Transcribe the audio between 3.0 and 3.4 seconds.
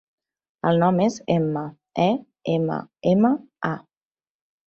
ema,